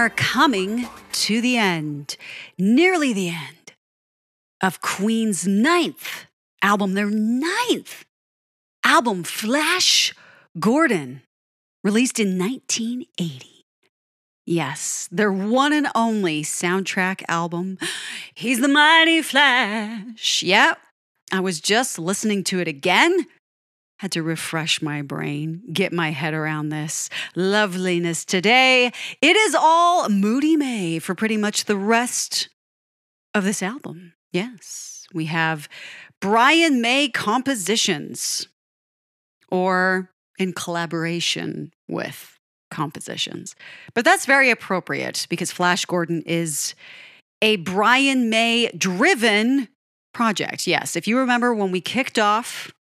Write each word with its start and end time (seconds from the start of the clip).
Are 0.00 0.08
coming 0.08 0.88
to 1.12 1.42
the 1.42 1.58
end, 1.58 2.16
nearly 2.56 3.12
the 3.12 3.28
end 3.28 3.74
of 4.62 4.80
Queen's 4.80 5.46
ninth 5.46 6.24
album, 6.62 6.94
their 6.94 7.10
ninth 7.10 8.06
album, 8.82 9.24
Flash 9.24 10.14
Gordon, 10.58 11.20
released 11.84 12.18
in 12.18 12.38
1980. 12.38 13.66
Yes, 14.46 15.06
their 15.12 15.30
one 15.30 15.74
and 15.74 15.88
only 15.94 16.44
soundtrack 16.44 17.22
album. 17.28 17.76
He's 18.34 18.62
the 18.62 18.68
Mighty 18.68 19.20
Flash. 19.20 20.42
Yep, 20.42 20.78
I 21.30 21.40
was 21.40 21.60
just 21.60 21.98
listening 21.98 22.42
to 22.44 22.58
it 22.58 22.68
again 22.68 23.26
had 24.00 24.12
to 24.12 24.22
refresh 24.22 24.80
my 24.80 25.02
brain, 25.02 25.60
get 25.74 25.92
my 25.92 26.10
head 26.10 26.32
around 26.32 26.70
this 26.70 27.10
loveliness 27.36 28.24
today. 28.24 28.90
It 29.20 29.36
is 29.36 29.54
all 29.54 30.08
Moody 30.08 30.56
May 30.56 30.98
for 30.98 31.14
pretty 31.14 31.36
much 31.36 31.66
the 31.66 31.76
rest 31.76 32.48
of 33.34 33.44
this 33.44 33.62
album. 33.62 34.14
Yes, 34.32 35.06
we 35.12 35.26
have 35.26 35.68
Brian 36.18 36.80
May 36.80 37.10
compositions 37.10 38.48
or 39.50 40.08
in 40.38 40.54
collaboration 40.54 41.70
with 41.86 42.38
compositions. 42.70 43.54
But 43.92 44.06
that's 44.06 44.24
very 44.24 44.48
appropriate 44.48 45.26
because 45.28 45.52
Flash 45.52 45.84
Gordon 45.84 46.22
is 46.24 46.74
a 47.42 47.56
Brian 47.56 48.30
May 48.30 48.70
driven 48.78 49.68
project. 50.14 50.66
Yes, 50.66 50.96
if 50.96 51.06
you 51.06 51.18
remember 51.18 51.52
when 51.52 51.70
we 51.70 51.82
kicked 51.82 52.18
off 52.18 52.72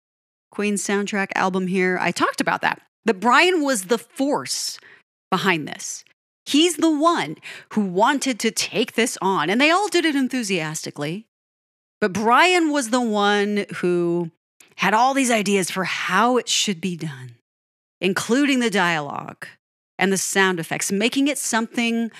Queen's 0.51 0.85
soundtrack 0.85 1.29
album 1.35 1.67
here, 1.67 1.99
I 2.01 2.11
talked 2.11 2.41
about 2.41 2.63
that. 2.63 2.83
That 3.05 3.21
Brian 3.21 3.63
was 3.63 3.85
the 3.85 3.99
force 3.99 4.79
behind 5.31 5.67
this. 5.67 6.05
He's 6.47 6.77
the 6.77 6.91
one 6.91 7.37
who 7.73 7.83
wanted 7.83 8.39
to 8.41 8.51
take 8.51 8.95
this 8.95 9.19
on, 9.21 9.51
and 9.51 9.61
they 9.61 9.71
all 9.71 9.89
did 9.89 10.05
it 10.05 10.17
enthusiastically. 10.17 11.27
But 12.01 12.13
Brian 12.13 12.71
was 12.71 12.91
the 12.91 13.01
one 13.01 13.67
who 13.77 14.31
had 14.77 14.95
all 14.95 15.13
these 15.13 15.31
ideas 15.31 15.71
for 15.71 15.85
how 15.85 16.37
it 16.37 16.49
should 16.49 16.81
be 16.81 16.97
done, 16.97 17.35
including 18.01 18.61
the 18.61 18.71
dialogue 18.71 19.47
and 19.99 20.13
the 20.13 20.17
sound 20.17 20.61
effects, 20.61 20.93
making 20.93 21.29
it 21.29 21.37
something 21.37 22.11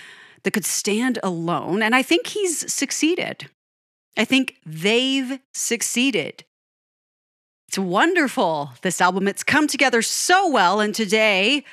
that 0.43 0.51
could 0.51 0.65
stand 0.65 1.19
alone. 1.23 1.83
And 1.83 1.95
I 1.95 2.03
think 2.03 2.27
he's 2.27 2.73
succeeded. 2.73 3.49
I 4.17 4.25
think 4.25 4.57
they've 4.67 5.39
succeeded 5.55 6.45
it's 7.69 7.79
wonderful, 7.79 8.73
this 8.81 9.01
album. 9.01 9.29
It's 9.29 9.45
come 9.45 9.67
together 9.67 10.01
so 10.01 10.49
well. 10.49 10.81
And 10.81 10.95
today 10.95 11.65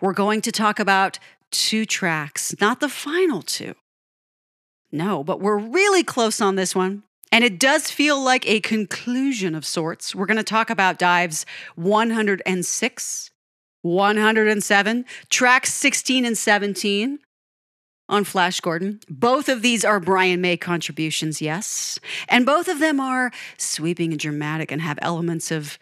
we're 0.00 0.14
going 0.14 0.40
to 0.40 0.50
talk 0.50 0.80
about 0.80 1.18
two 1.50 1.84
tracks, 1.84 2.54
not 2.60 2.80
the 2.80 2.88
final 2.88 3.42
two. 3.42 3.74
No, 4.90 5.22
but 5.22 5.40
we're 5.40 5.58
really 5.58 6.02
close 6.02 6.40
on 6.40 6.56
this 6.56 6.74
one. 6.74 7.02
And 7.30 7.44
it 7.44 7.58
does 7.58 7.90
feel 7.90 8.22
like 8.22 8.48
a 8.48 8.60
conclusion 8.60 9.54
of 9.54 9.66
sorts. 9.66 10.14
We're 10.14 10.26
going 10.26 10.38
to 10.38 10.44
talk 10.44 10.70
about 10.70 10.98
Dives 10.98 11.44
106, 11.74 13.30
107, 13.82 15.04
tracks 15.28 15.74
16 15.74 16.24
and 16.24 16.38
17 16.38 17.18
on 18.08 18.24
Flash 18.24 18.60
Gordon. 18.60 19.00
Both 19.08 19.48
of 19.48 19.62
these 19.62 19.84
are 19.84 20.00
Brian 20.00 20.40
May 20.40 20.56
contributions, 20.56 21.40
yes. 21.40 21.98
And 22.28 22.44
both 22.44 22.68
of 22.68 22.78
them 22.78 23.00
are 23.00 23.32
sweeping 23.56 24.12
and 24.12 24.20
dramatic 24.20 24.70
and 24.70 24.82
have 24.82 24.98
elements 25.00 25.50
of 25.50 25.78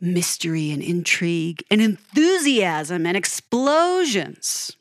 mystery 0.00 0.70
and 0.70 0.82
intrigue 0.82 1.62
and 1.70 1.80
enthusiasm 1.80 3.06
and 3.06 3.16
explosions. 3.16 4.76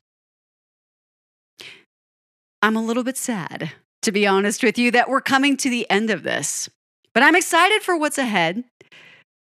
I'm 2.62 2.76
a 2.76 2.84
little 2.84 3.04
bit 3.04 3.18
sad, 3.18 3.72
to 4.02 4.12
be 4.12 4.28
honest 4.28 4.64
with 4.64 4.78
you, 4.78 4.92
that 4.92 5.10
we're 5.10 5.22
coming 5.22 5.56
to 5.58 5.70
the 5.70 5.90
end 5.90 6.10
of 6.10 6.24
this, 6.24 6.70
but 7.14 7.24
I'm 7.24 7.36
excited 7.36 7.82
for 7.82 7.98
what's 7.98 8.18
ahead. 8.18 8.64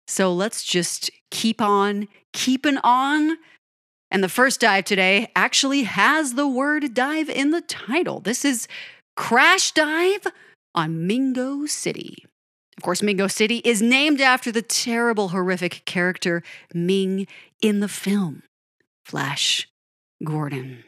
So 0.07 0.31
let's 0.33 0.63
just 0.63 1.09
keep 1.31 1.61
on 1.61 2.07
keeping 2.31 2.77
on 2.83 3.38
and 4.09 4.23
the 4.23 4.29
first 4.29 4.62
dive 4.62 4.85
today 4.85 5.31
actually 5.35 5.84
has 5.84 6.34
the 6.34 6.47
word 6.47 6.94
dive 6.94 7.29
in 7.29 7.51
the 7.51 7.62
title. 7.62 8.19
This 8.19 8.45
is 8.45 8.68
Crash 9.16 9.72
Dive 9.72 10.28
on 10.73 11.07
Mingo 11.07 11.66
City. 11.66 12.25
Of 12.78 12.84
course, 12.84 13.01
Mingo 13.01 13.28
City 13.28 13.57
is 13.66 13.81
named 13.81 14.22
after 14.22 14.51
the 14.51 14.62
terrible, 14.62 15.29
horrific 15.29 15.84
character 15.85 16.44
Ming 16.73 17.28
in 17.62 17.79
the 17.79 17.88
film, 17.88 18.44
Flash 19.03 19.68
Gordon. 20.24 20.84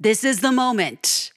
This 0.00 0.24
is 0.24 0.40
the 0.40 0.52
moment. 0.52 1.32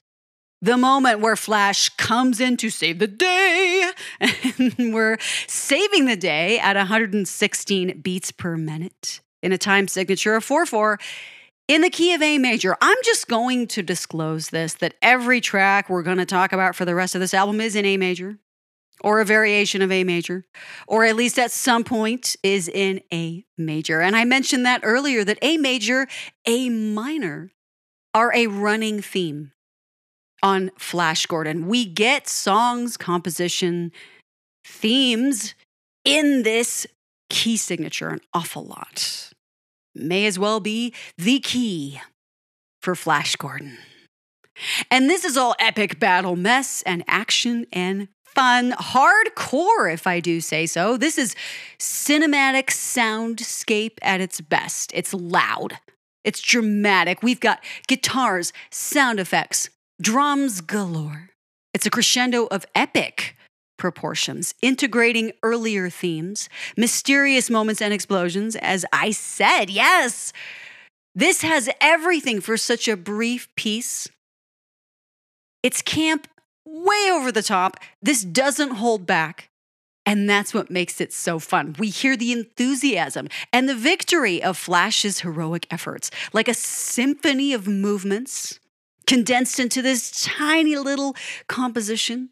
The 0.62 0.76
moment 0.76 1.20
where 1.20 1.36
Flash 1.36 1.90
comes 1.90 2.40
in 2.40 2.56
to 2.58 2.70
save 2.70 2.98
the 2.98 3.06
day. 3.06 3.90
And 4.58 4.92
we're 4.92 5.18
saving 5.46 6.04
the 6.04 6.16
day 6.16 6.58
at 6.58 6.76
116 6.76 8.00
beats 8.02 8.30
per 8.30 8.56
minute 8.56 9.20
in 9.42 9.52
a 9.52 9.58
time 9.58 9.88
signature 9.88 10.34
of 10.34 10.44
4 10.44 10.66
4 10.66 10.98
in 11.68 11.82
the 11.82 11.90
key 11.90 12.12
of 12.14 12.22
A 12.22 12.38
major. 12.38 12.76
I'm 12.80 12.98
just 13.04 13.28
going 13.28 13.66
to 13.68 13.82
disclose 13.82 14.50
this 14.50 14.74
that 14.74 14.94
every 15.00 15.40
track 15.40 15.88
we're 15.88 16.02
going 16.02 16.18
to 16.18 16.26
talk 16.26 16.52
about 16.52 16.74
for 16.74 16.84
the 16.84 16.94
rest 16.94 17.14
of 17.14 17.20
this 17.20 17.34
album 17.34 17.60
is 17.60 17.76
in 17.76 17.84
A 17.84 17.96
major 17.96 18.38
or 19.02 19.20
a 19.20 19.24
variation 19.24 19.80
of 19.80 19.90
A 19.90 20.04
major, 20.04 20.44
or 20.86 21.04
at 21.04 21.16
least 21.16 21.38
at 21.38 21.50
some 21.50 21.84
point 21.84 22.36
is 22.42 22.68
in 22.68 23.00
A 23.12 23.44
major. 23.56 24.00
And 24.00 24.14
I 24.14 24.24
mentioned 24.24 24.66
that 24.66 24.80
earlier 24.82 25.24
that 25.24 25.38
A 25.42 25.56
major, 25.56 26.06
A 26.46 26.68
minor 26.68 27.50
are 28.12 28.34
a 28.34 28.46
running 28.48 29.00
theme 29.00 29.52
on 30.42 30.70
Flash 30.78 31.26
Gordon. 31.26 31.66
We 31.66 31.84
get 31.84 32.28
songs, 32.28 32.96
composition, 32.96 33.92
themes 34.64 35.54
in 36.04 36.42
this 36.42 36.86
key 37.30 37.56
signature 37.56 38.08
an 38.08 38.20
awful 38.34 38.64
lot. 38.64 39.30
May 39.94 40.26
as 40.26 40.38
well 40.38 40.60
be 40.60 40.92
the 41.16 41.40
key 41.40 42.00
for 42.82 42.94
Flash 42.94 43.36
Gordon. 43.36 43.78
And 44.90 45.08
this 45.08 45.24
is 45.24 45.36
all 45.36 45.54
epic 45.58 45.98
battle 45.98 46.36
mess 46.36 46.82
and 46.82 47.02
action 47.08 47.66
and 47.72 48.08
fun, 48.24 48.72
hardcore, 48.72 49.92
if 49.92 50.06
I 50.06 50.20
do 50.20 50.40
say 50.40 50.66
so. 50.66 50.96
This 50.96 51.18
is 51.18 51.34
cinematic 51.78 52.66
soundscape 52.66 53.98
at 54.02 54.20
its 54.20 54.40
best. 54.40 54.92
It's 54.94 55.14
loud, 55.14 55.78
it's 56.24 56.40
dramatic. 56.40 57.22
We've 57.22 57.40
got 57.40 57.64
guitars, 57.88 58.52
sound 58.70 59.18
effects, 59.18 59.70
drums 60.00 60.60
galore. 60.60 61.30
It's 61.72 61.86
a 61.86 61.90
crescendo 61.90 62.46
of 62.46 62.66
epic 62.74 63.36
proportions, 63.80 64.54
integrating 64.62 65.32
earlier 65.42 65.90
themes, 65.90 66.48
mysterious 66.76 67.50
moments 67.50 67.82
and 67.82 67.92
explosions. 67.92 68.54
As 68.56 68.84
I 68.92 69.10
said, 69.10 69.70
yes, 69.70 70.32
this 71.14 71.42
has 71.42 71.68
everything 71.80 72.40
for 72.40 72.56
such 72.56 72.86
a 72.86 72.96
brief 72.96 73.52
piece. 73.56 74.06
It's 75.64 75.82
camp 75.82 76.28
way 76.64 77.08
over 77.10 77.32
the 77.32 77.42
top. 77.42 77.78
This 78.00 78.22
doesn't 78.22 78.72
hold 78.72 79.06
back. 79.06 79.48
And 80.06 80.28
that's 80.28 80.54
what 80.54 80.70
makes 80.70 81.00
it 81.00 81.12
so 81.12 81.38
fun. 81.38 81.74
We 81.78 81.88
hear 81.88 82.16
the 82.16 82.32
enthusiasm 82.32 83.28
and 83.52 83.68
the 83.68 83.74
victory 83.74 84.42
of 84.42 84.56
Flash's 84.56 85.20
heroic 85.20 85.66
efforts, 85.70 86.10
like 86.32 86.48
a 86.48 86.54
symphony 86.54 87.52
of 87.52 87.68
movements 87.68 88.60
condensed 89.06 89.58
into 89.58 89.82
this 89.82 90.10
tiny 90.24 90.76
little 90.76 91.14
composition. 91.48 92.30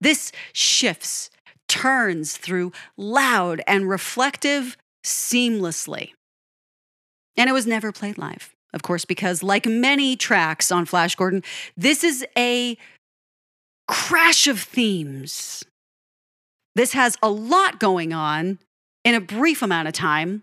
This 0.00 0.32
shifts, 0.52 1.30
turns 1.68 2.36
through 2.36 2.72
loud 2.96 3.62
and 3.66 3.88
reflective 3.88 4.76
seamlessly. 5.04 6.12
And 7.36 7.48
it 7.48 7.52
was 7.52 7.66
never 7.66 7.92
played 7.92 8.18
live, 8.18 8.54
of 8.74 8.82
course, 8.82 9.04
because 9.04 9.42
like 9.42 9.66
many 9.66 10.16
tracks 10.16 10.72
on 10.72 10.84
Flash 10.84 11.14
Gordon, 11.14 11.42
this 11.76 12.04
is 12.04 12.24
a 12.36 12.76
crash 13.88 14.46
of 14.46 14.60
themes. 14.60 15.64
This 16.74 16.92
has 16.92 17.16
a 17.22 17.30
lot 17.30 17.80
going 17.80 18.12
on 18.12 18.58
in 19.04 19.14
a 19.14 19.20
brief 19.20 19.62
amount 19.62 19.88
of 19.88 19.94
time. 19.94 20.42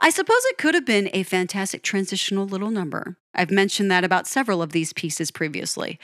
I 0.00 0.10
suppose 0.10 0.42
it 0.46 0.58
could 0.58 0.74
have 0.74 0.86
been 0.86 1.10
a 1.12 1.22
fantastic 1.22 1.82
transitional 1.82 2.46
little 2.46 2.70
number. 2.70 3.16
I've 3.34 3.50
mentioned 3.50 3.90
that 3.90 4.04
about 4.04 4.26
several 4.26 4.62
of 4.62 4.72
these 4.72 4.92
pieces 4.92 5.30
previously, 5.30 5.98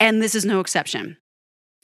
and 0.00 0.20
this 0.20 0.34
is 0.34 0.44
no 0.44 0.60
exception. 0.60 1.18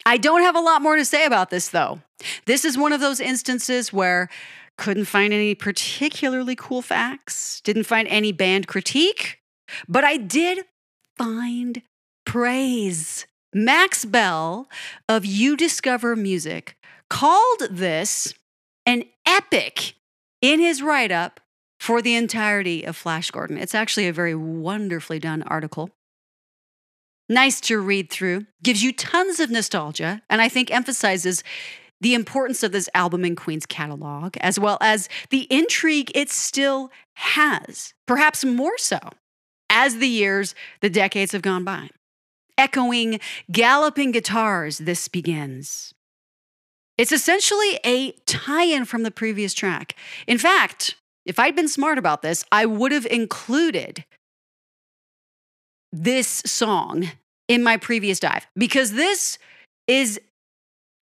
I 0.06 0.17
don't 0.17 0.43
have 0.43 0.56
a 0.56 0.61
lot 0.61 0.83
more 0.83 0.97
to 0.97 1.05
say 1.05 1.25
about 1.25 1.50
this, 1.50 1.69
though. 1.69 2.00
This 2.47 2.65
is 2.65 2.79
one 2.79 2.93
of 2.93 3.00
those 3.00 3.21
instances 3.21 3.93
where 3.93 4.29
couldn't 4.77 5.06
find 5.06 5.33
any 5.33 5.55
particularly 5.55 6.55
cool 6.56 6.83
facts, 6.83 7.61
didn't 7.62 7.85
find 7.85 8.09
any 8.09 8.33
band 8.33 8.67
critique, 8.67 9.41
but 9.89 10.05
I 10.05 10.17
did 10.17 10.65
find 11.17 11.83
praise. 12.25 13.27
Max 13.53 14.05
Bell 14.05 14.69
of 15.09 15.25
uDiscover 15.25 16.17
Music 16.17 16.77
called 17.11 17.62
this 17.71 18.35
an 18.87 19.05
epic 19.27 19.94
in 20.41 20.61
his 20.61 20.83
write 20.83 21.11
up 21.11 21.41
for 21.81 22.03
the 22.03 22.15
entirety 22.15 22.85
of 22.85 22.97
Flash 22.97 23.31
Gordon. 23.31 23.59
It's 23.59 23.75
actually 23.75 24.09
a 24.09 24.12
very 24.12 24.35
wonderfully 24.35 25.19
done 25.19 25.43
article. 25.43 25.91
Nice 27.29 27.61
to 27.63 27.79
read 27.79 28.11
through, 28.11 28.47
gives 28.63 28.83
you 28.83 28.93
tons 28.93 29.39
of 29.39 29.51
nostalgia, 29.51 30.23
and 30.31 30.41
I 30.41 30.49
think 30.49 30.71
emphasizes 30.71 31.45
the 32.01 32.15
importance 32.15 32.63
of 32.63 32.73
this 32.73 32.89
album 32.95 33.25
in 33.25 33.37
Queen's 33.37 33.67
catalog, 33.67 34.37
as 34.39 34.59
well 34.59 34.79
as 34.81 35.09
the 35.31 35.47
intrigue 35.51 36.11
it 36.15 36.31
still 36.31 36.91
has, 37.15 37.93
perhaps 38.07 38.45
more 38.45 38.79
so 38.79 38.99
as 39.71 39.99
the 39.99 40.09
years, 40.09 40.55
the 40.81 40.91
decades 40.91 41.33
have 41.33 41.43
gone 41.43 41.65
by. 41.65 41.91
Echoing, 42.57 43.21
galloping 43.53 44.11
guitars, 44.11 44.79
this 44.79 45.09
begins. 45.09 45.93
It's 46.97 47.13
essentially 47.13 47.79
a 47.85 48.13
tie 48.27 48.65
in 48.65 48.85
from 48.85 49.03
the 49.03 49.11
previous 49.11 49.55
track. 49.55 49.95
In 50.27 50.39
fact, 50.39 50.97
if 51.25 51.39
I'd 51.39 51.55
been 51.55 51.69
smart 51.69 51.99
about 51.99 52.23
this, 52.23 52.45
I 52.51 52.67
would 52.67 52.91
have 52.91 53.07
included 53.07 54.05
this 55.93 56.43
song 56.44 57.11
in 57.49 57.62
my 57.62 57.76
previous 57.76 58.20
dive 58.20 58.46
because 58.56 58.93
this 58.93 59.38
is 59.87 60.20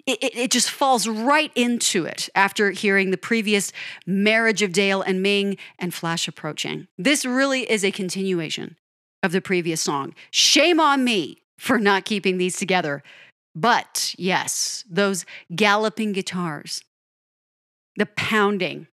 it, 0.07 0.19
it, 0.23 0.51
just 0.53 0.71
falls 0.71 1.09
right 1.09 1.51
into 1.57 2.05
it 2.05 2.29
after 2.37 2.71
hearing 2.71 3.11
the 3.11 3.17
previous 3.17 3.73
marriage 4.07 4.63
of 4.63 4.73
Dale 4.73 5.03
and 5.03 5.21
Ming 5.21 5.57
and 5.81 5.93
Flash 5.93 6.29
approaching. 6.29 6.87
This 6.97 7.25
really 7.25 7.69
is 7.69 7.85
a 7.85 7.91
continuation 7.91 8.77
of 9.25 9.33
the 9.33 9.41
previous 9.41 9.81
song. 9.81 10.15
Shame 10.31 10.79
on 10.79 11.03
me 11.03 11.43
for 11.59 11.79
not 11.79 12.05
keeping 12.05 12.39
these 12.39 12.57
together. 12.57 13.03
But 13.57 14.15
yes, 14.17 14.85
those 14.89 15.25
galloping 15.55 16.13
guitars, 16.13 16.83
the 17.97 18.07
pounding, 18.07 18.87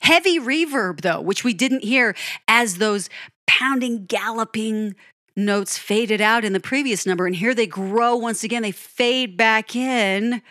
heavy 0.00 0.38
reverb, 0.38 1.00
though, 1.00 1.20
which 1.20 1.42
we 1.42 1.54
didn't 1.54 1.82
hear 1.82 2.14
as 2.46 2.76
those 2.76 3.08
pounding, 3.46 4.06
galloping 4.06 4.94
notes 5.36 5.78
faded 5.78 6.20
out 6.20 6.44
in 6.44 6.52
the 6.52 6.60
previous 6.60 7.06
number. 7.06 7.26
And 7.26 7.36
here 7.36 7.54
they 7.54 7.66
grow 7.66 8.16
once 8.16 8.44
again, 8.44 8.62
they 8.62 8.72
fade 8.72 9.36
back 9.36 9.74
in. 9.74 10.42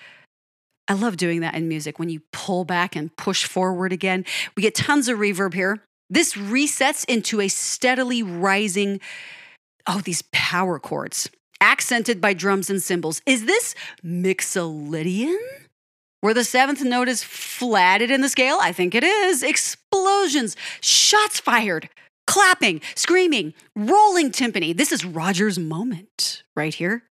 I 0.87 0.93
love 0.93 1.17
doing 1.17 1.41
that 1.41 1.55
in 1.55 1.67
music 1.67 1.99
when 1.99 2.09
you 2.09 2.21
pull 2.33 2.65
back 2.65 2.95
and 2.95 3.15
push 3.15 3.45
forward 3.45 3.93
again. 3.93 4.25
We 4.55 4.63
get 4.63 4.75
tons 4.75 5.07
of 5.07 5.19
reverb 5.19 5.53
here. 5.53 5.83
This 6.09 6.33
resets 6.33 7.05
into 7.05 7.39
a 7.39 7.47
steadily 7.47 8.21
rising, 8.21 8.99
oh, 9.87 10.01
these 10.01 10.23
power 10.33 10.79
chords, 10.79 11.29
accented 11.61 12.19
by 12.19 12.33
drums 12.33 12.69
and 12.69 12.83
cymbals. 12.83 13.21
Is 13.25 13.45
this 13.45 13.75
Mixolydian? 14.03 15.37
Where 16.19 16.33
the 16.33 16.43
seventh 16.43 16.83
note 16.83 17.07
is 17.07 17.23
flatted 17.23 18.11
in 18.11 18.21
the 18.21 18.29
scale? 18.29 18.59
I 18.61 18.73
think 18.73 18.93
it 18.93 19.03
is. 19.03 19.41
Explosions, 19.41 20.55
shots 20.81 21.39
fired, 21.39 21.89
clapping, 22.27 22.81
screaming, 22.95 23.53
rolling 23.75 24.31
timpani. 24.31 24.75
This 24.75 24.91
is 24.91 25.05
Roger's 25.05 25.59
moment 25.59 26.43
right 26.55 26.73
here. 26.73 27.03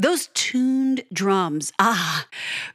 Those 0.00 0.28
tuned 0.28 1.02
drums, 1.12 1.72
ah, 1.80 2.28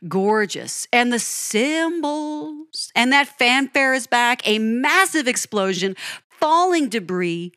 gorgeous. 0.07 0.87
And 0.91 1.13
the 1.13 1.19
cymbals, 1.19 2.91
and 2.95 3.13
that 3.13 3.27
fanfare 3.27 3.93
is 3.93 4.07
back, 4.07 4.45
a 4.45 4.59
massive 4.59 5.27
explosion, 5.27 5.95
falling 6.29 6.89
debris, 6.89 7.53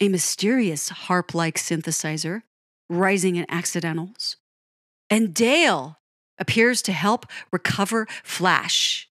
a 0.00 0.08
mysterious 0.08 0.90
harp 0.90 1.34
like 1.34 1.56
synthesizer 1.56 2.42
rising 2.90 3.36
in 3.36 3.46
accidentals. 3.48 4.36
And 5.08 5.32
Dale 5.32 5.98
appears 6.38 6.82
to 6.82 6.92
help 6.92 7.26
recover 7.52 8.06
Flash 8.22 9.08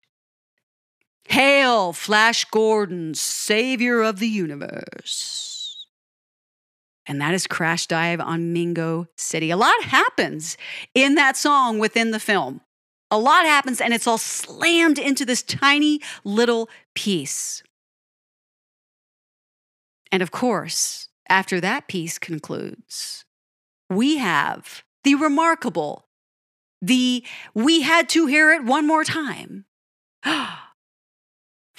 Hail, 1.29 1.93
Flash 1.93 2.43
Gordon, 2.45 3.13
savior 3.13 4.01
of 4.01 4.17
the 4.17 4.27
universe. 4.27 5.85
And 7.05 7.21
that 7.21 7.35
is 7.35 7.45
Crash 7.45 7.85
Dive 7.85 8.19
on 8.19 8.51
Mingo 8.51 9.07
City. 9.15 9.51
A 9.51 9.57
lot 9.57 9.83
happens 9.83 10.57
in 10.95 11.15
that 11.15 11.37
song 11.37 11.77
within 11.77 12.11
the 12.11 12.19
film. 12.19 12.61
A 13.11 13.17
lot 13.17 13.45
happens, 13.45 13.79
and 13.79 13.93
it's 13.93 14.07
all 14.07 14.17
slammed 14.17 14.97
into 14.97 15.23
this 15.23 15.43
tiny 15.43 16.01
little 16.23 16.67
piece. 16.95 17.63
And 20.11 20.23
of 20.23 20.31
course, 20.31 21.09
after 21.27 21.61
that 21.61 21.87
piece 21.87 22.17
concludes, 22.17 23.25
we 23.87 24.17
have 24.17 24.83
the 25.03 25.15
remarkable, 25.15 26.07
the 26.81 27.23
we 27.53 27.81
had 27.81 28.09
to 28.09 28.25
hear 28.25 28.51
it 28.51 28.63
one 28.63 28.87
more 28.87 29.03
time. 29.03 29.65
Oh, 30.25 30.68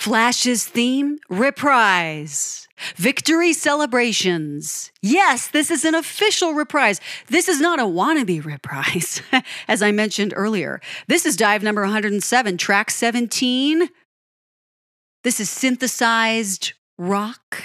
Flash's 0.00 0.64
theme, 0.64 1.19
reprise. 1.29 2.67
Victory 2.97 3.52
celebrations. 3.52 4.91
Yes, 5.02 5.49
this 5.49 5.70
is 5.70 5.85
an 5.85 5.94
official 5.94 6.55
reprise. 6.55 7.02
This 7.29 7.50
is 7.50 7.61
not 7.61 7.79
a 7.79 7.82
wannabe 7.82 8.43
reprise, 8.43 9.20
as 9.69 9.82
I 9.82 9.93
mentioned 9.93 10.32
earlier. 10.35 10.81
This 11.06 11.26
is 11.26 11.37
dive 11.37 11.62
number 11.62 11.82
107, 11.82 12.56
track 12.56 12.91
17. 12.91 13.91
This 15.23 15.38
is 15.38 15.50
synthesized 15.50 16.73
rock. 16.97 17.62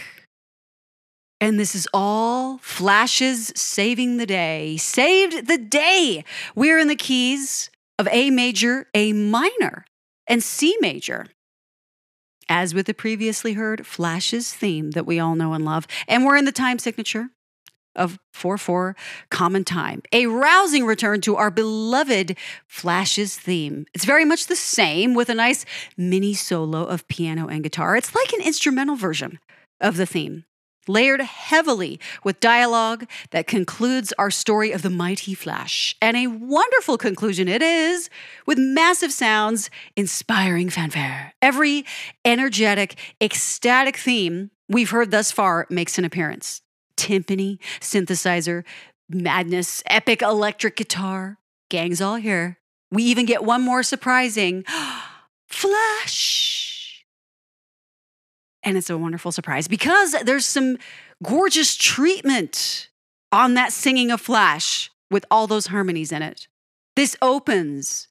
And 1.40 1.58
this 1.58 1.74
is 1.74 1.88
all 1.94 2.58
Flash's 2.58 3.54
saving 3.56 4.18
the 4.18 4.26
day. 4.26 4.76
Saved 4.76 5.48
the 5.48 5.58
day. 5.58 6.26
We're 6.54 6.80
in 6.80 6.90
the 6.90 6.98
keys 6.98 7.70
of 7.98 8.10
A 8.12 8.30
major, 8.30 8.88
A 8.94 9.14
minor, 9.14 9.86
and 10.28 10.44
C 10.44 10.76
major 10.82 11.28
as 12.50 12.74
with 12.74 12.86
the 12.86 12.94
previously 12.94 13.54
heard 13.54 13.86
Flash's 13.86 14.54
theme 14.54 14.92
that 14.92 15.06
we 15.06 15.20
all 15.20 15.36
know 15.36 15.54
and 15.54 15.66
love. 15.66 15.88
And 16.08 16.26
we're 16.26 16.38
in 16.38 16.46
the 16.46 16.52
time 16.52 16.80
signature 16.80 17.30
of 17.96 18.20
4 18.34 18.58
4 18.58 18.96
common 19.30 19.64
time. 19.64 20.02
A 20.12 20.28
rousing 20.28 20.86
return 20.86 21.22
to 21.22 21.36
our 21.36 21.50
beloved 21.50 22.38
Flash's 22.68 23.38
theme. 23.38 23.86
It's 23.94 24.06
very 24.06 24.26
much 24.26 24.48
the 24.48 24.56
same 24.56 25.14
with 25.14 25.30
a 25.30 25.36
nice 25.36 25.66
mini 25.98 26.34
solo 26.34 26.84
of 26.84 27.08
piano 27.08 27.48
and 27.48 27.64
guitar. 27.64 27.96
It's 27.96 28.14
like 28.14 28.34
an 28.34 28.42
instrumental 28.42 28.96
version 28.96 29.40
of 29.80 29.98
the 29.98 30.06
theme 30.06 30.46
layered 30.88 31.22
heavily 31.22 32.00
with 32.24 32.40
dialogue 32.40 33.08
that 33.32 33.48
concludes 33.48 34.14
our 34.18 34.32
story 34.32 34.72
of 34.72 34.82
the 34.82 34.90
mighty 34.90 35.34
Flash. 35.34 35.96
And 36.02 36.16
a 36.18 36.28
wonderful 36.28 36.98
conclusion 36.98 37.48
it 37.48 37.62
is, 37.62 38.10
with 38.46 38.58
massive 38.58 39.12
sounds, 39.12 39.70
inspiring 39.96 40.70
fanfare. 40.70 41.34
Every 41.42 41.86
energetic, 42.24 42.96
ecstatic 43.22 43.98
theme 43.98 44.52
we've 44.70 44.90
heard 44.90 45.12
thus 45.12 45.32
far 45.32 45.68
makes 45.70 45.98
an 45.98 46.06
appearance 46.06 46.62
timpani, 46.98 47.60
synthesizer, 47.82 48.64
madness, 49.10 49.84
epic 49.86 50.22
electric 50.22 50.76
guitar. 50.76 51.38
Gang's 51.70 52.02
all 52.02 52.16
here. 52.16 52.58
We 52.92 53.04
even 53.04 53.26
get 53.26 53.44
one 53.44 53.62
more 53.62 53.84
surprising 53.84 54.64
Flash 55.48 56.45
and 58.66 58.78
it's 58.78 58.90
a 58.90 58.98
wonderful 58.98 59.32
surprise 59.32 59.68
because 59.68 60.14
there's 60.24 60.46
some 60.46 60.78
gorgeous 61.24 61.76
treatment 61.76 62.90
on 63.32 63.54
that 63.54 63.72
singing 63.72 64.12
of 64.12 64.20
Flash 64.20 64.92
with 65.12 65.26
all 65.30 65.48
those 65.48 65.68
harmonies 65.68 66.12
in 66.12 66.24
it. 66.24 66.48
This 66.96 67.16
opens 67.22 68.08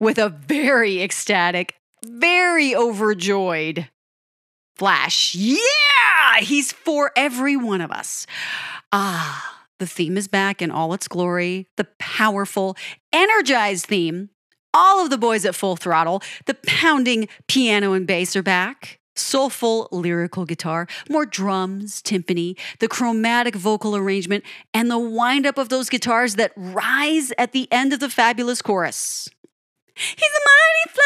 with 0.00 0.18
a 0.18 0.28
very 0.28 1.00
ecstatic, 1.00 1.76
very 2.04 2.74
overjoyed 2.74 3.88
Flash. 4.76 5.34
Yeah, 5.36 6.40
he's 6.40 6.72
for 6.72 7.12
every 7.16 7.56
one 7.56 7.80
of 7.80 7.92
us. 7.92 8.26
Ah, 8.90 9.66
the 9.78 9.86
theme 9.86 10.16
is 10.16 10.26
back 10.26 10.60
in 10.60 10.72
all 10.72 10.92
its 10.92 11.06
glory. 11.06 11.68
The 11.76 11.86
powerful, 12.00 12.76
energized 13.12 13.86
theme. 13.86 14.30
All 14.72 15.04
of 15.04 15.10
the 15.10 15.18
boys 15.18 15.44
at 15.44 15.54
full 15.54 15.76
throttle. 15.76 16.20
The 16.46 16.54
pounding 16.66 17.28
piano 17.46 17.92
and 17.92 18.04
bass 18.04 18.34
are 18.34 18.42
back 18.42 18.98
soulful 19.14 19.88
lyrical 19.90 20.44
guitar, 20.44 20.86
more 21.08 21.26
drums, 21.26 22.02
timpani, 22.02 22.58
the 22.80 22.88
chromatic 22.88 23.54
vocal 23.54 23.96
arrangement, 23.96 24.44
and 24.72 24.90
the 24.90 24.98
wind 24.98 25.46
up 25.46 25.58
of 25.58 25.68
those 25.68 25.88
guitars 25.88 26.34
that 26.36 26.52
rise 26.56 27.32
at 27.38 27.52
the 27.52 27.70
end 27.72 27.92
of 27.92 28.00
the 28.00 28.10
fabulous 28.10 28.62
chorus. 28.62 29.28
He's 29.94 30.22
a 30.22 30.44
mighty 30.44 31.00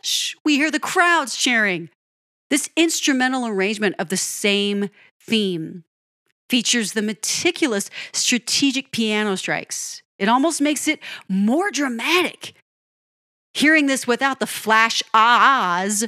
flash. 0.00 0.36
We 0.44 0.56
hear 0.56 0.70
the 0.70 0.80
crowds 0.80 1.36
cheering. 1.36 1.90
This 2.50 2.70
instrumental 2.76 3.46
arrangement 3.46 3.96
of 3.98 4.08
the 4.08 4.16
same 4.16 4.88
theme 5.20 5.84
features 6.48 6.92
the 6.92 7.02
meticulous 7.02 7.90
strategic 8.12 8.92
piano 8.92 9.36
strikes. 9.36 10.02
It 10.18 10.28
almost 10.28 10.60
makes 10.60 10.86
it 10.86 11.00
more 11.28 11.70
dramatic. 11.70 12.54
Hearing 13.54 13.86
this 13.86 14.06
without 14.06 14.40
the 14.40 14.46
flash 14.46 15.02
ahs 15.12 16.06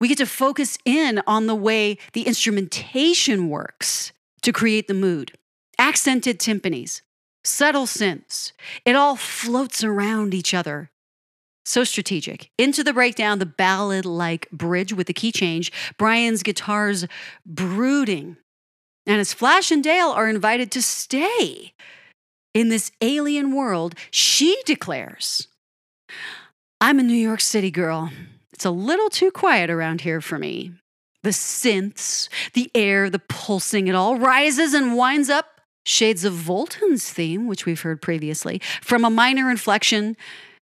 we 0.00 0.08
get 0.08 0.18
to 0.18 0.26
focus 0.26 0.78
in 0.84 1.20
on 1.26 1.46
the 1.46 1.54
way 1.54 1.98
the 2.12 2.22
instrumentation 2.22 3.48
works 3.48 4.12
to 4.42 4.52
create 4.52 4.88
the 4.88 4.94
mood. 4.94 5.32
Accented 5.78 6.38
timpanis, 6.38 7.02
subtle 7.44 7.86
synths, 7.86 8.52
it 8.84 8.96
all 8.96 9.16
floats 9.16 9.84
around 9.84 10.34
each 10.34 10.54
other. 10.54 10.90
So 11.64 11.84
strategic. 11.84 12.50
Into 12.56 12.82
the 12.82 12.94
breakdown, 12.94 13.38
the 13.38 13.46
ballad 13.46 14.06
like 14.06 14.50
bridge 14.50 14.92
with 14.92 15.06
the 15.06 15.12
key 15.12 15.30
change, 15.32 15.70
Brian's 15.98 16.42
guitars 16.42 17.06
brooding. 17.44 18.38
And 19.06 19.20
as 19.20 19.34
Flash 19.34 19.70
and 19.70 19.84
Dale 19.84 20.08
are 20.08 20.28
invited 20.28 20.70
to 20.72 20.82
stay 20.82 21.74
in 22.54 22.70
this 22.70 22.90
alien 23.00 23.54
world, 23.54 23.94
she 24.10 24.60
declares, 24.64 25.48
I'm 26.80 26.98
a 26.98 27.02
New 27.02 27.14
York 27.14 27.40
City 27.40 27.70
girl. 27.70 28.10
It's 28.58 28.64
a 28.64 28.72
little 28.72 29.08
too 29.08 29.30
quiet 29.30 29.70
around 29.70 30.00
here 30.00 30.20
for 30.20 30.36
me. 30.36 30.72
The 31.22 31.30
synths, 31.30 32.28
the 32.54 32.68
air, 32.74 33.08
the 33.08 33.20
pulsing, 33.20 33.86
it 33.86 33.94
all 33.94 34.16
rises 34.16 34.74
and 34.74 34.96
winds 34.96 35.30
up 35.30 35.60
shades 35.86 36.24
of 36.24 36.32
Vultan's 36.32 37.08
theme, 37.08 37.46
which 37.46 37.66
we've 37.66 37.80
heard 37.80 38.02
previously, 38.02 38.60
from 38.82 39.04
a 39.04 39.10
minor 39.10 39.48
inflection 39.48 40.16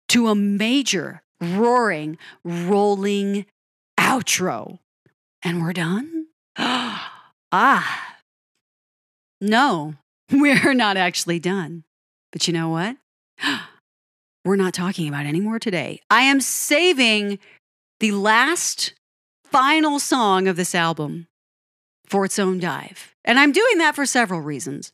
to 0.10 0.28
a 0.28 0.36
major, 0.36 1.22
roaring, 1.40 2.18
rolling 2.44 3.46
outro. 3.98 4.80
And 5.42 5.62
we're 5.62 5.72
done? 5.72 6.26
ah, 6.58 8.18
no, 9.40 9.96
we're 10.34 10.74
not 10.74 10.98
actually 10.98 11.40
done. 11.40 11.86
But 12.34 12.50
you 12.50 12.54
know 12.54 12.68
what? 12.68 12.98
We're 14.46 14.56
not 14.56 14.74
talking 14.74 15.10
about 15.10 15.26
anymore 15.26 15.60
today. 15.60 16.00
I 16.10 16.22
am 16.22 16.40
saving 16.40 17.38
the 18.00 18.12
last 18.12 18.94
final 19.44 20.00
song 20.00 20.48
of 20.48 20.56
this 20.56 20.76
album 20.76 21.28
for 22.06 22.26
its 22.26 22.40
own 22.40 22.60
dive. 22.60 23.16
And 23.26 23.40
I'm 23.40 23.52
doing 23.52 23.78
that 23.80 23.96
for 23.96 24.06
several 24.06 24.42
reasons. 24.42 24.92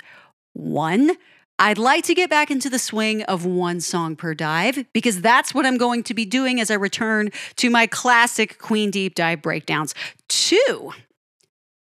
One, 0.54 1.12
I'd 1.60 1.78
like 1.78 2.04
to 2.06 2.16
get 2.16 2.30
back 2.30 2.50
into 2.50 2.70
the 2.70 2.80
swing 2.80 3.24
of 3.24 3.46
one 3.46 3.80
song 3.80 4.16
per 4.16 4.34
dive 4.34 4.86
because 4.94 5.22
that's 5.22 5.54
what 5.54 5.66
I'm 5.66 5.78
going 5.78 6.04
to 6.04 6.14
be 6.14 6.26
doing 6.26 6.60
as 6.60 6.72
I 6.72 6.76
return 6.76 7.30
to 7.58 7.70
my 7.70 7.88
classic 7.88 8.58
Queen 8.58 8.90
Deep 8.90 9.16
Dive 9.16 9.42
breakdowns. 9.42 9.94
Two, 10.28 10.92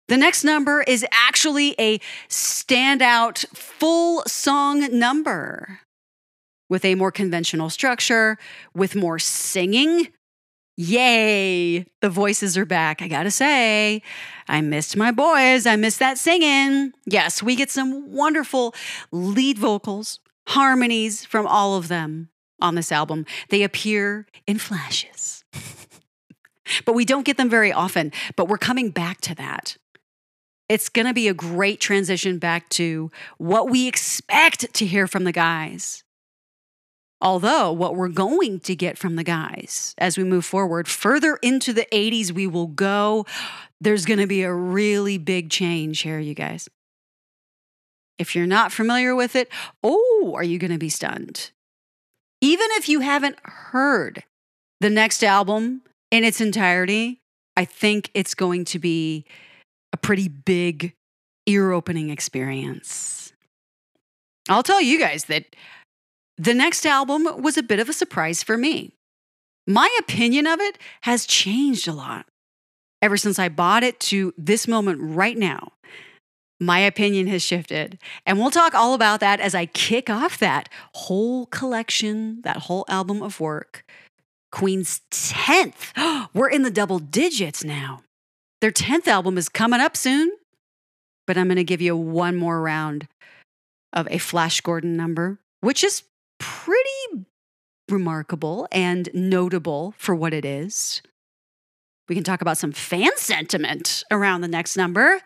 the 0.08 0.18
next 0.18 0.44
number 0.44 0.82
is 0.82 1.06
actually 1.12 1.75
a 1.80 2.00
standout 2.27 3.46
full 3.56 4.24
song 4.27 4.98
number 4.98 5.80
with 6.68 6.84
a 6.84 6.96
more 6.96 7.12
conventional 7.12 7.70
structure, 7.70 8.38
with 8.74 8.96
more 8.96 9.20
singing. 9.20 10.08
Yay, 10.82 11.86
the 12.00 12.10
voices 12.10 12.58
are 12.58 12.66
back. 12.66 13.04
I 13.04 13.08
gotta 13.08 13.30
say, 13.30 14.02
I 14.48 14.62
missed 14.62 14.98
my 14.98 15.12
boys. 15.12 15.68
I 15.68 15.76
missed 15.76 16.00
that 16.00 16.18
singing. 16.18 16.92
Yes, 17.06 17.44
we 17.44 17.56
get 17.56 17.70
some 17.70 18.12
wonderful 18.12 18.74
lead 19.12 19.60
vocals, 19.60 20.20
harmonies 20.48 21.24
from 21.24 21.46
all 21.46 21.76
of 21.76 21.88
them 21.88 22.30
on 22.60 22.74
this 22.74 22.92
album. 22.92 23.28
They 23.50 23.62
appear 23.62 24.26
in 24.48 24.58
flashes. 24.58 25.44
but 26.86 26.96
we 26.96 27.06
don't 27.06 27.26
get 27.26 27.38
them 27.38 27.50
very 27.50 27.72
often, 27.72 28.12
but 28.36 28.48
we're 28.48 28.58
coming 28.58 28.90
back 28.90 29.22
to 29.22 29.36
that. 29.36 29.78
It's 30.68 30.90
going 30.90 31.06
to 31.06 31.14
be 31.14 31.28
a 31.28 31.34
great 31.36 31.80
transition 31.80 32.40
back 32.40 32.70
to 32.70 33.12
what 33.38 33.70
we 33.70 33.88
expect 33.88 34.74
to 34.74 34.86
hear 34.88 35.06
from 35.06 35.26
the 35.26 35.32
guys. 35.32 36.04
Although, 37.22 37.72
what 37.72 37.96
we're 37.96 38.08
going 38.08 38.60
to 38.62 38.75
get 38.75 38.98
from 38.98 39.16
the 39.16 39.24
guys 39.24 39.94
as 40.00 40.18
we 40.18 40.24
move 40.24 40.44
forward 40.44 40.88
further 40.88 41.38
into 41.44 41.72
the 41.72 41.86
80s, 41.92 42.32
we 42.32 42.48
will 42.48 42.68
go. 42.68 43.25
There's 43.80 44.06
going 44.06 44.20
to 44.20 44.28
be 44.28 44.42
a 44.42 44.54
really 44.54 45.18
big 45.18 45.50
change 45.50 46.01
here, 46.01 46.20
you 46.20 46.34
guys. 46.34 46.68
If 48.18 48.36
you're 48.36 48.48
not 48.48 48.72
familiar 48.72 49.16
with 49.16 49.36
it, 49.36 49.50
oh, 49.84 50.34
are 50.36 50.44
you 50.44 50.58
going 50.58 50.72
to 50.72 50.78
be 50.78 50.90
stunned? 50.90 51.51
Even 52.42 52.68
if 52.72 52.90
you 52.90 53.01
haven't 53.01 53.38
heard 53.44 54.24
the 54.80 54.90
next 54.90 55.24
album 55.24 55.82
in 56.10 56.24
its 56.24 56.42
entirety, 56.42 57.22
I 57.56 57.66
think 57.66 58.10
it's 58.13 58.34
going 58.34 58.66
to 58.66 58.80
be 58.80 59.25
a 59.94 59.98
pretty 59.98 60.28
big 60.28 60.96
ear 61.46 61.72
opening 61.72 62.10
experience. 62.10 63.34
I'll 64.50 64.63
tell 64.63 64.82
you 64.82 65.00
guys 65.00 65.25
that 65.25 65.56
the 66.38 66.54
next 66.54 66.86
album 66.86 67.42
was 67.42 67.58
a 67.58 67.64
bit 67.64 67.80
of 67.80 67.90
a 67.90 67.94
surprise 67.94 68.44
for 68.44 68.58
me. 68.58 68.94
My 69.68 69.90
opinion 70.00 70.48
of 70.48 70.60
it 70.60 70.78
has 71.02 71.26
changed 71.26 71.88
a 71.88 71.94
lot 71.94 72.26
ever 73.02 73.18
since 73.18 73.40
I 73.40 73.50
bought 73.50 73.84
it 73.84 74.00
to 74.02 74.34
this 74.38 74.68
moment 74.68 75.00
right 75.02 75.38
now. 75.38 75.74
My 76.60 76.80
opinion 76.80 77.26
has 77.28 77.42
shifted. 77.42 77.98
And 78.26 78.38
we'll 78.38 78.52
talk 78.52 78.76
all 78.76 78.94
about 78.94 79.20
that 79.20 79.40
as 79.40 79.56
I 79.56 79.66
kick 79.66 80.10
off 80.10 80.38
that 80.38 80.70
whole 80.94 81.48
collection, 81.48 82.42
that 82.44 82.58
whole 82.58 82.86
album 82.88 83.24
of 83.24 83.40
work. 83.40 83.84
Queen's 84.52 85.02
10th. 85.12 86.30
We're 86.34 86.50
in 86.50 86.62
the 86.62 86.70
double 86.70 87.00
digits 87.00 87.64
now. 87.64 88.04
Their 88.60 88.72
10th 88.72 89.08
album 89.08 89.40
is 89.40 89.50
coming 89.50 89.80
up 89.80 89.98
soon, 89.98 90.32
but 91.26 91.36
I'm 91.36 91.48
going 91.48 91.56
to 91.56 91.64
give 91.64 91.82
you 91.82 91.96
one 91.98 92.36
more 92.36 92.62
round 92.62 93.08
of 93.92 94.08
a 94.12 94.20
Flash 94.20 94.62
Gordon 94.62 94.96
number, 94.96 95.40
which 95.62 95.84
is 95.84 96.04
pretty 96.65 97.25
remarkable 97.89 98.68
and 98.72 99.10
notable 99.13 99.94
for 99.98 100.13
what 100.15 100.34
it 100.34 100.46
is. 100.46 101.01
We 102.08 102.15
can 102.15 102.24
talk 102.24 102.41
about 102.41 102.58
some 102.58 102.72
fan 102.72 103.12
sentiment 103.18 104.03
around 104.12 104.41
the 104.41 104.48
next 104.48 104.77
number. 104.77 105.22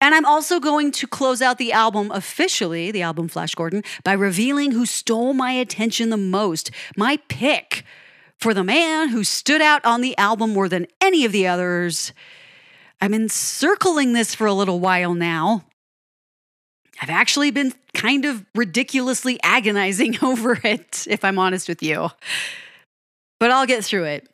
And 0.00 0.14
I'm 0.14 0.24
also 0.24 0.60
going 0.60 0.90
to 0.92 1.06
close 1.06 1.40
out 1.42 1.58
the 1.58 1.72
album 1.72 2.10
officially, 2.10 2.90
the 2.90 3.02
album 3.02 3.28
Flash 3.28 3.54
Gordon, 3.54 3.82
by 4.04 4.12
revealing 4.12 4.72
who 4.72 4.86
stole 4.86 5.32
my 5.32 5.52
attention 5.52 6.10
the 6.10 6.16
most. 6.16 6.70
My 6.96 7.18
pick 7.28 7.84
for 8.38 8.52
the 8.52 8.64
man 8.64 9.08
who 9.08 9.24
stood 9.24 9.62
out 9.62 9.84
on 9.84 10.00
the 10.00 10.16
album 10.18 10.52
more 10.52 10.68
than 10.68 10.86
any 11.00 11.24
of 11.24 11.32
the 11.32 11.46
others 11.46 12.12
I've 13.02 13.10
been 13.10 13.28
circling 13.28 14.12
this 14.12 14.32
for 14.32 14.46
a 14.46 14.52
little 14.52 14.78
while 14.78 15.12
now. 15.12 15.64
I've 17.02 17.10
actually 17.10 17.50
been 17.50 17.74
kind 17.94 18.24
of 18.24 18.46
ridiculously 18.54 19.40
agonizing 19.42 20.16
over 20.22 20.58
it, 20.62 21.04
if 21.10 21.24
I'm 21.24 21.38
honest 21.38 21.68
with 21.68 21.82
you. 21.82 22.10
But 23.40 23.50
I'll 23.50 23.66
get 23.66 23.84
through 23.84 24.04
it. 24.04 24.28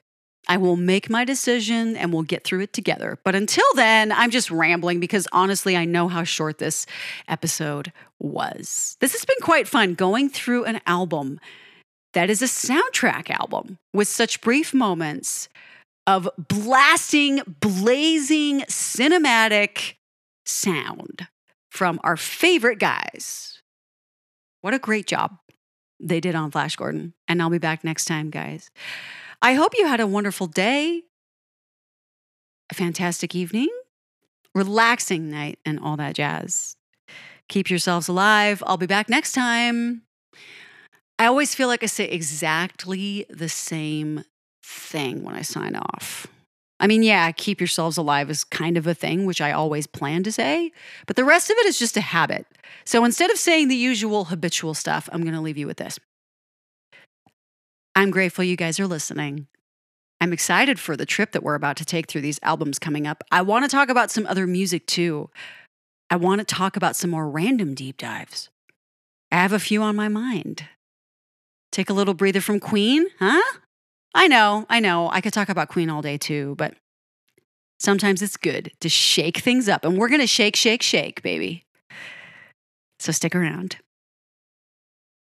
I 0.51 0.59
will 0.59 0.77
make 0.77 1.11
my 1.11 1.25
decision 1.25 1.97
and 1.97 2.13
we'll 2.13 2.23
get 2.23 2.45
through 2.45 2.61
it 2.61 2.73
together. 2.73 3.19
But 3.25 3.35
until 3.35 3.65
then, 3.75 4.13
I'm 4.13 4.31
just 4.31 4.51
rambling 4.51 5.01
because 5.01 5.27
honestly, 5.33 5.77
I 5.77 5.85
know 5.85 6.09
how 6.09 6.25
short 6.25 6.59
this 6.59 6.87
episode 7.27 7.93
was. 8.19 8.97
This 9.01 9.13
has 9.13 9.25
been 9.25 9.37
quite 9.43 9.69
fun 9.69 9.95
going 9.95 10.29
through 10.29 10.65
an 10.65 10.81
album 10.87 11.41
that 12.15 12.31
is 12.31 12.41
a 12.41 12.47
soundtrack 12.47 13.31
album 13.31 13.79
with 13.93 14.09
such 14.09 14.41
brief 14.41 14.73
moments 14.73 15.49
of 16.07 16.29
blasting, 16.39 17.43
blazing 17.61 18.61
cinematic 18.63 19.95
sound 20.47 21.29
from 21.71 22.01
our 22.03 22.17
favorite 22.17 22.79
guys. 22.79 23.63
What 24.61 24.75
a 24.75 24.79
great 24.79 25.07
job 25.07 25.39
they 26.01 26.21
did 26.21 26.35
on 26.35 26.51
Flash 26.51 26.77
Gordon. 26.77 27.15
And 27.27 27.41
I'll 27.41 27.51
be 27.51 27.59
back 27.59 27.85
next 27.85 28.07
time, 28.07 28.31
guys. 28.31 28.71
I 29.41 29.55
hope 29.55 29.73
you 29.77 29.87
had 29.87 30.01
a 30.01 30.07
wonderful 30.07 30.47
day, 30.47 31.03
a 32.71 32.75
fantastic 32.75 33.35
evening, 33.35 33.69
relaxing 34.55 35.31
night, 35.31 35.59
and 35.65 35.79
all 35.79 35.97
that 35.97 36.17
jazz. 36.17 36.77
Keep 37.49 37.71
yourselves 37.71 38.09
alive. 38.09 38.63
I'll 38.67 38.77
be 38.77 38.87
back 38.87 39.09
next 39.09 39.33
time. 39.33 40.03
I 41.19 41.27
always 41.27 41.55
feel 41.55 41.69
like 41.69 41.83
I 41.83 41.87
say 41.87 42.05
exactly 42.05 43.27
the 43.31 43.49
same 43.49 44.25
thing 44.63 45.23
when 45.25 45.35
I 45.35 45.43
sign 45.43 45.75
off. 45.75 46.27
I 46.81 46.87
mean, 46.87 47.03
yeah, 47.03 47.31
keep 47.33 47.61
yourselves 47.61 47.97
alive 47.97 48.31
is 48.31 48.45
kind 48.45 48.77
of 48.77 48.87
a 48.87 48.95
thing, 48.95 49.27
which 49.27 49.41
I 49.41 49.53
always 49.53 49.87
plan 49.87 50.23
to 50.23 50.33
say, 50.33 50.71
but 51.07 51.17
the 51.17 51.25
rest 51.25 51.51
of 51.51 51.57
it 51.59 51.67
is 51.67 51.79
just 51.79 51.97
a 51.97 52.01
habit. 52.01 52.47
So 52.85 53.05
instead 53.05 53.31
of 53.31 53.39
saying 53.39 53.69
the 53.69 53.77
usual 53.77 54.27
habitual 54.27 54.75
stuff, 54.75 55.09
I'm 55.13 55.23
going 55.23 55.35
to 55.35 55.41
leave 55.41 55.59
you 55.59 55.67
with 55.67 55.79
this. 55.79 55.99
I'm 57.97 58.11
grateful 58.11 58.45
you 58.45 58.57
guys 58.57 58.79
are 58.79 58.87
listening. 58.87 59.49
I'm 60.21 60.33
excited 60.33 60.79
for 60.79 60.97
the 60.97 61.07
trip 61.07 61.33
that 61.33 61.43
we're 61.43 61.55
about 61.55 61.77
to 61.79 61.85
take 61.85 62.07
through 62.07 62.21
these 62.21 62.41
albums 62.43 62.79
coming 62.79 63.07
up. 63.07 63.25
I 63.31 63.43
want 63.43 63.65
to 63.65 63.71
talk 63.71 63.89
about 63.89 64.11
some 64.11 64.27
other 64.27 64.47
music 64.47 64.87
too. 64.87 65.31
I 66.11 66.17
want 66.17 66.41
to 66.41 66.45
talk 66.45 66.77
about 66.77 66.97
some 66.97 67.11
more 67.11 67.29
random 67.29 67.75
deep 67.75 67.99
dives. 67.99 68.51
I 69.31 69.37
have 69.37 69.53
a 69.53 69.59
few 69.59 69.83
on 69.83 69.95
my 69.95 70.09
mind. 70.09 70.65
Take 71.71 71.91
a 71.91 71.93
little 71.93 72.15
breather 72.15 72.41
from 72.41 72.61
Queen, 72.61 73.07
huh? 73.19 73.59
I 74.15 74.27
know, 74.29 74.67
I 74.69 74.81
know. 74.81 75.11
I 75.11 75.21
could 75.21 75.33
talk 75.33 75.49
about 75.49 75.69
Queen 75.69 75.91
all 75.91 76.03
day 76.03 76.19
too, 76.19 76.55
but 76.57 76.75
sometimes 77.79 78.23
it's 78.23 78.37
good 78.37 78.73
to 78.81 78.89
shake 78.89 79.39
things 79.39 79.69
up. 79.69 79.85
And 79.85 79.99
we're 79.99 80.09
going 80.09 80.21
to 80.21 80.27
shake, 80.27 80.57
shake, 80.57 80.83
shake, 80.83 81.23
baby. 81.23 81.65
So 82.99 83.13
stick 83.13 83.35
around. 83.35 83.77